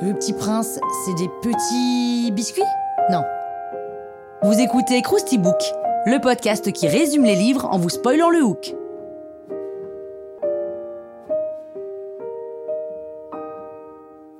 Le 0.00 0.12
petit 0.12 0.32
prince, 0.32 0.78
c'est 1.04 1.14
des 1.14 1.28
petits 1.42 2.30
biscuits? 2.30 2.62
Non. 3.10 3.24
Vous 4.44 4.56
écoutez 4.60 5.02
Krusty 5.02 5.38
Book, 5.38 5.60
le 6.06 6.20
podcast 6.20 6.70
qui 6.70 6.86
résume 6.86 7.24
les 7.24 7.34
livres 7.34 7.64
en 7.64 7.78
vous 7.78 7.88
spoilant 7.88 8.30
le 8.30 8.44
hook. 8.44 8.76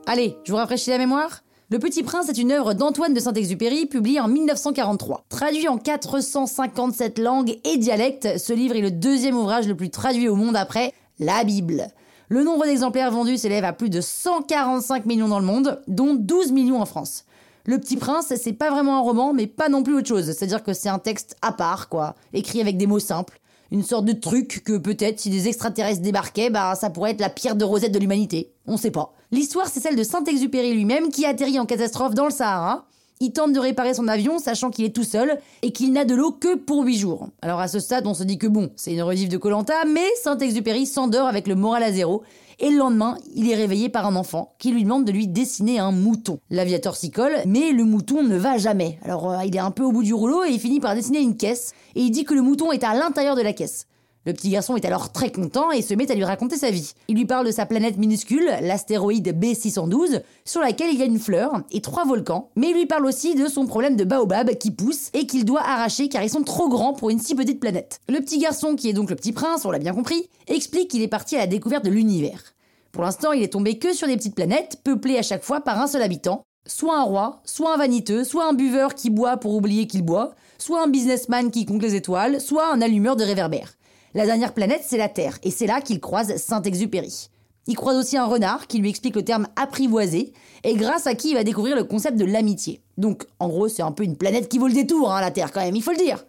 Allez, 0.07 0.38
je 0.45 0.52
vous 0.52 0.59
rafraîchis 0.59 0.91
la 0.91 0.98
mémoire 0.98 1.43
Le 1.70 1.80
Petit 1.80 2.04
Prince 2.04 2.29
est 2.29 2.38
une 2.38 2.52
œuvre 2.52 2.74
d'Antoine 2.74 3.15
de 3.15 3.20
Saint-Exupéry 3.20 3.87
publiée 3.87 4.20
en 4.20 4.29
1943. 4.29 5.24
Traduit 5.29 5.66
en 5.66 5.77
457 5.77 7.18
langues 7.18 7.59
et 7.65 7.79
dialectes, 7.79 8.38
ce 8.38 8.52
livre 8.52 8.77
est 8.77 8.80
le 8.80 8.93
deuxième 8.93 9.37
ouvrage 9.37 9.66
le 9.66 9.74
plus 9.74 9.91
traduit 9.91 10.29
au 10.29 10.37
monde 10.37 10.54
après 10.54 10.93
la 11.19 11.45
Bible. 11.45 11.88
Le 12.29 12.43
nombre 12.43 12.65
d'exemplaires 12.65 13.11
vendus 13.11 13.38
s'élève 13.38 13.65
à 13.65 13.73
plus 13.73 13.90
de 13.90 14.01
145 14.01 15.07
millions 15.07 15.29
dans 15.29 15.38
le 15.38 15.46
monde, 15.46 15.80
dont 15.87 16.15
12 16.15 16.52
millions 16.52 16.80
en 16.80 16.87
France. 16.87 17.24
Le 17.65 17.79
Petit 17.79 17.96
Prince, 17.96 18.32
c'est 18.37 18.52
pas 18.52 18.71
vraiment 18.71 18.99
un 18.99 19.01
roman, 19.01 19.32
mais 19.32 19.46
pas 19.46 19.68
non 19.68 19.82
plus 19.82 19.95
autre 19.95 20.09
chose. 20.09 20.27
C'est-à-dire 20.27 20.63
que 20.63 20.73
c'est 20.73 20.88
un 20.88 20.99
texte 20.99 21.37
à 21.43 21.52
part, 21.52 21.88
quoi, 21.88 22.15
écrit 22.32 22.60
avec 22.60 22.77
des 22.77 22.87
mots 22.87 22.99
simples. 22.99 23.40
Une 23.73 23.82
sorte 23.82 24.05
de 24.05 24.13
truc 24.13 24.63
que 24.65 24.77
peut-être 24.77 25.18
si 25.18 25.30
des 25.30 25.49
extraterrestres 25.49 26.01
débarquaient, 26.01 26.51
bah 26.51 26.77
ça 26.77 26.90
pourrait 26.90 27.10
être 27.10 27.21
la 27.21 27.29
pierre 27.29 27.57
de 27.57 27.65
rosette 27.65 27.93
de 27.93 27.99
l'humanité. 27.99 28.52
On 28.66 28.77
sait 28.77 28.93
pas. 28.93 29.12
L'histoire, 29.33 29.66
c'est 29.66 29.80
celle 29.80 29.96
de 29.96 30.05
Saint-Exupéry 30.05 30.73
lui-même 30.73 31.09
qui 31.09 31.27
atterrit 31.27 31.59
en 31.59 31.66
catastrophe 31.66 32.15
dans 32.15 32.27
le 32.27 32.30
Sahara. 32.30 32.87
Il 33.20 33.32
tente 33.32 33.52
de 33.52 33.59
réparer 33.59 33.95
son 33.95 34.09
avion, 34.09 34.38
sachant 34.38 34.70
qu'il 34.70 34.84
est 34.84 34.95
tout 34.95 35.04
seul 35.04 35.38
et 35.62 35.72
qu'il 35.72 35.92
n'a 35.92 36.04
de 36.04 36.14
l'eau 36.14 36.32
que 36.32 36.54
pour 36.54 36.84
8 36.84 36.96
jours. 36.96 37.28
Alors 37.40 37.60
à 37.60 37.68
ce 37.68 37.80
stade, 37.80 38.06
on 38.06 38.14
se 38.14 38.24
dit 38.24 38.38
que 38.38 38.46
bon, 38.46 38.70
c'est 38.76 38.92
une 38.92 39.02
rediff 39.02 39.28
de 39.28 39.38
Colanta, 39.38 39.84
mais 39.86 40.06
Saint-Exupéry 40.22 40.86
s'endort 40.86 41.26
avec 41.26 41.46
le 41.46 41.54
moral 41.54 41.82
à 41.82 41.92
zéro 41.92 42.22
et 42.59 42.70
le 42.70 42.78
lendemain, 42.78 43.18
il 43.34 43.50
est 43.50 43.54
réveillé 43.54 43.90
par 43.90 44.06
un 44.06 44.16
enfant 44.16 44.54
qui 44.59 44.70
lui 44.70 44.82
demande 44.82 45.04
de 45.04 45.12
lui 45.12 45.28
dessiner 45.28 45.78
un 45.78 45.92
mouton. 45.92 46.40
L'aviateur 46.48 46.96
s'y 46.96 47.10
colle, 47.10 47.37
mais 47.46 47.72
le 47.72 47.84
mouton 47.84 48.22
ne 48.22 48.37
va 48.37 48.56
jamais. 48.56 48.98
Alors 49.02 49.30
euh, 49.30 49.44
il 49.44 49.54
est 49.54 49.60
un 49.60 49.70
peu 49.70 49.82
au 49.82 49.92
bout 49.92 50.02
du 50.02 50.14
rouleau 50.14 50.42
et 50.44 50.50
il 50.50 50.60
finit 50.60 50.80
par 50.80 50.94
dessiner 50.94 51.20
une 51.20 51.37
caisse, 51.37 51.72
et 51.94 52.00
il 52.00 52.10
dit 52.10 52.24
que 52.24 52.32
le 52.32 52.40
mouton 52.40 52.72
est 52.72 52.84
à 52.84 52.94
l'intérieur 52.94 53.37
de 53.37 53.42
la 53.42 53.52
caisse. 53.52 53.87
Le 54.27 54.32
petit 54.32 54.51
garçon 54.51 54.74
est 54.74 54.85
alors 54.85 55.13
très 55.13 55.30
content 55.30 55.71
et 55.71 55.82
se 55.82 55.95
met 55.95 56.10
à 56.10 56.15
lui 56.16 56.24
raconter 56.24 56.57
sa 56.57 56.73
vie. 56.73 56.95
Il 57.07 57.15
lui 57.15 57.27
parle 57.27 57.46
de 57.46 57.52
sa 57.52 57.65
planète 57.65 57.96
minuscule, 57.96 58.51
l'astéroïde 58.60 59.29
B612, 59.41 60.21
sur 60.45 60.60
laquelle 60.60 60.93
il 60.93 60.99
y 60.99 61.02
a 61.02 61.07
une 61.07 61.21
fleur 61.21 61.63
et 61.71 61.80
trois 61.80 62.05
volcans, 62.05 62.51
mais 62.57 62.71
il 62.71 62.74
lui 62.74 62.87
parle 62.87 63.07
aussi 63.07 63.37
de 63.37 63.46
son 63.46 63.66
problème 63.66 63.95
de 63.95 64.03
baobab 64.03 64.50
qui 64.56 64.72
pousse 64.72 65.10
et 65.15 65.28
qu'il 65.28 65.44
doit 65.44 65.62
arracher 65.62 66.09
car 66.09 66.25
ils 66.25 66.31
sont 66.31 66.43
trop 66.43 66.69
grands 66.69 66.93
pour 66.93 67.10
une 67.10 67.21
si 67.21 67.37
petite 67.37 67.60
planète. 67.60 68.00
Le 68.09 68.19
petit 68.19 68.38
garçon, 68.38 68.75
qui 68.75 68.88
est 68.88 68.93
donc 68.93 69.10
le 69.10 69.16
petit 69.16 69.31
prince, 69.31 69.65
on 69.65 69.71
l'a 69.71 69.78
bien 69.78 69.94
compris, 69.94 70.28
explique 70.49 70.88
qu'il 70.88 71.03
est 71.03 71.09
parti 71.09 71.37
à 71.37 71.41
la 71.41 71.47
découverte 71.47 71.84
de 71.84 71.91
l'univers. 71.91 72.43
Pour 72.91 73.05
l'instant, 73.05 73.31
il 73.31 73.44
est 73.44 73.53
tombé 73.53 73.78
que 73.78 73.94
sur 73.94 74.09
des 74.09 74.16
petites 74.16 74.34
planètes, 74.34 74.81
peuplées 74.83 75.19
à 75.19 75.22
chaque 75.22 75.44
fois 75.44 75.61
par 75.61 75.81
un 75.81 75.87
seul 75.87 76.03
habitant, 76.03 76.43
soit 76.66 76.99
un 76.99 77.05
roi, 77.05 77.43
soit 77.44 77.75
un 77.75 77.77
vaniteux, 77.77 78.25
soit 78.25 78.49
un 78.49 78.55
buveur 78.55 78.97
qui 78.97 79.09
boit 79.09 79.37
pour 79.37 79.55
oublier 79.55 79.87
qu'il 79.87 80.03
boit, 80.03 80.34
soit 80.59 80.83
un 80.83 80.89
businessman 80.89 81.53
qui 81.53 81.65
compte 81.65 81.83
les 81.83 81.95
étoiles, 81.95 82.41
soit 82.41 82.73
un 82.73 82.81
allumeur 82.81 83.15
de 83.15 83.23
réverbères. 83.23 83.75
La 84.16 84.25
dernière 84.25 84.54
planète, 84.54 84.81
c'est 84.82 84.97
la 84.97 85.10
Terre, 85.10 85.38
et 85.43 85.50
c'est 85.50 85.66
là 85.66 85.82
qu'il 85.82 86.00
croise 86.00 86.38
Saint-Exupéry. 86.38 87.28
Il 87.66 87.77
croise 87.77 87.99
aussi 87.99 88.16
un 88.16 88.25
renard 88.25 88.66
qui 88.66 88.78
lui 88.78 88.88
explique 88.88 89.15
le 89.15 89.27
terme 89.27 89.47
apprivoisé, 89.56 90.32
et 90.65 90.75
grâce 90.75 91.06
à 91.06 91.15
qui 91.15 91.32
il 91.32 91.34
va 91.34 91.44
découvrir 91.44 91.77
le 91.77 91.84
concept 91.84 92.16
de 92.16 92.25
l'amitié. 92.25 92.81
Donc, 92.97 93.26
en 93.41 93.49
gros, 93.49 93.69
c'est 93.69 93.82
un 93.82 93.93
peu 93.93 94.05
une 94.05 94.16
planète 94.16 94.49
qui 94.49 94.56
vaut 94.56 94.69
le 94.69 94.72
détour, 94.72 95.12
hein, 95.12 95.21
la 95.21 95.31
Terre, 95.31 95.53
quand 95.53 95.60
même, 95.60 95.76
il 95.76 95.82
faut 95.82 95.91
le 95.91 95.99
dire. 95.99 96.25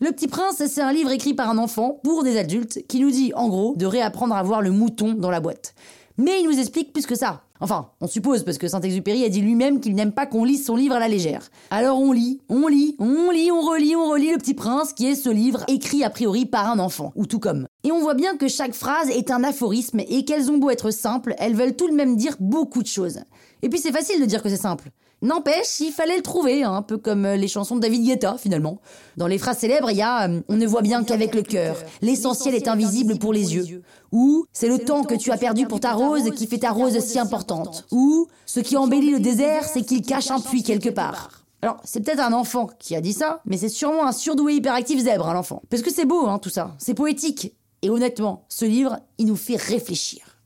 Le 0.00 0.10
Petit 0.10 0.26
Prince, 0.26 0.60
c'est 0.66 0.80
un 0.80 0.92
livre 0.92 1.12
écrit 1.12 1.32
par 1.32 1.48
un 1.48 1.58
enfant 1.58 2.00
pour 2.02 2.24
des 2.24 2.36
adultes 2.36 2.84
qui 2.88 2.98
nous 2.98 3.12
dit, 3.12 3.32
en 3.36 3.46
gros, 3.46 3.76
de 3.76 3.86
réapprendre 3.86 4.34
à 4.34 4.42
voir 4.42 4.60
le 4.60 4.72
mouton 4.72 5.12
dans 5.12 5.30
la 5.30 5.38
boîte. 5.38 5.76
Mais 6.16 6.40
il 6.40 6.48
nous 6.48 6.58
explique 6.58 6.92
plus 6.92 7.06
que 7.06 7.14
ça. 7.14 7.44
Enfin, 7.60 7.90
on 8.00 8.06
suppose, 8.06 8.44
parce 8.44 8.58
que 8.58 8.68
Saint-Exupéry 8.68 9.24
a 9.24 9.28
dit 9.28 9.40
lui-même 9.40 9.80
qu'il 9.80 9.94
n'aime 9.94 10.12
pas 10.12 10.26
qu'on 10.26 10.44
lise 10.44 10.64
son 10.64 10.76
livre 10.76 10.94
à 10.94 11.00
la 11.00 11.08
légère. 11.08 11.50
Alors 11.70 11.98
on 11.98 12.12
lit, 12.12 12.40
on 12.48 12.68
lit, 12.68 12.94
on 12.98 13.30
lit, 13.30 13.50
on 13.50 13.60
relit, 13.60 13.96
on 13.96 14.08
relit 14.08 14.32
Le 14.32 14.38
Petit 14.38 14.54
Prince, 14.54 14.92
qui 14.92 15.06
est 15.06 15.14
ce 15.14 15.28
livre 15.28 15.64
écrit 15.68 16.04
a 16.04 16.10
priori 16.10 16.46
par 16.46 16.70
un 16.70 16.78
enfant, 16.78 17.12
ou 17.16 17.26
tout 17.26 17.40
comme. 17.40 17.66
Et 17.84 17.92
on 17.92 18.00
voit 18.00 18.14
bien 18.14 18.36
que 18.36 18.48
chaque 18.48 18.74
phrase 18.74 19.10
est 19.10 19.30
un 19.30 19.42
aphorisme 19.42 20.00
et 20.00 20.24
qu'elles 20.24 20.50
ont 20.50 20.58
beau 20.58 20.70
être 20.70 20.90
simples, 20.90 21.34
elles 21.38 21.54
veulent 21.54 21.76
tout 21.76 21.88
de 21.88 21.94
même 21.94 22.16
dire 22.16 22.36
beaucoup 22.38 22.82
de 22.82 22.88
choses. 22.88 23.20
Et 23.62 23.68
puis 23.68 23.80
c'est 23.80 23.92
facile 23.92 24.20
de 24.20 24.26
dire 24.26 24.42
que 24.42 24.48
c'est 24.48 24.56
simple. 24.56 24.90
N'empêche, 25.20 25.80
il 25.80 25.90
fallait 25.90 26.16
le 26.16 26.22
trouver, 26.22 26.62
hein, 26.62 26.72
un 26.74 26.82
peu 26.82 26.96
comme 26.96 27.24
euh, 27.24 27.36
les 27.36 27.48
chansons 27.48 27.74
de 27.74 27.80
David 27.80 28.04
Guetta 28.04 28.36
finalement. 28.38 28.78
Dans 29.16 29.26
les 29.26 29.38
phrases 29.38 29.58
célèbres, 29.58 29.90
il 29.90 29.96
y 29.96 30.02
a 30.02 30.28
euh, 30.28 30.40
On 30.48 30.56
ne 30.56 30.66
voit 30.66 30.82
bien 30.82 31.02
qu'avec 31.02 31.34
le 31.34 31.42
cœur, 31.42 31.76
l'essentiel 32.02 32.54
est 32.54 32.68
invisible 32.68 33.18
pour 33.18 33.32
les 33.32 33.56
yeux. 33.56 33.82
Ou 34.12 34.44
C'est 34.52 34.68
le 34.68 34.78
temps 34.78 35.02
que 35.02 35.16
tu 35.16 35.32
as 35.32 35.36
perdu 35.36 35.66
pour 35.66 35.80
ta 35.80 35.92
rose 35.92 36.30
qui 36.36 36.46
fait 36.46 36.58
ta 36.58 36.70
rose 36.70 36.96
si 37.00 37.18
importante. 37.18 37.84
Ou 37.90 38.28
Ce 38.46 38.60
qui 38.60 38.76
embellit 38.76 39.10
le 39.10 39.18
désert, 39.18 39.64
c'est 39.64 39.82
qu'il 39.82 40.02
cache 40.02 40.30
un 40.30 40.40
puits 40.40 40.62
quelque 40.62 40.90
part. 40.90 41.30
Alors, 41.62 41.80
c'est 41.82 42.00
peut-être 42.00 42.20
un 42.20 42.32
enfant 42.32 42.68
qui 42.78 42.94
a 42.94 43.00
dit 43.00 43.12
ça, 43.12 43.40
mais 43.44 43.56
c'est 43.56 43.68
sûrement 43.68 44.06
un 44.06 44.12
surdoué 44.12 44.54
hyperactif 44.54 45.02
zèbre, 45.02 45.28
hein, 45.28 45.34
l'enfant. 45.34 45.62
Parce 45.68 45.82
que 45.82 45.92
c'est 45.92 46.04
beau, 46.04 46.28
hein, 46.28 46.38
tout 46.38 46.50
ça. 46.50 46.76
C'est 46.78 46.94
poétique. 46.94 47.54
Et 47.82 47.90
honnêtement, 47.90 48.44
ce 48.48 48.64
livre, 48.64 48.98
il 49.18 49.26
nous 49.26 49.36
fait 49.36 49.56
réfléchir. 49.56 50.38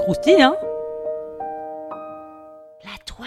Croustille, 0.00 0.48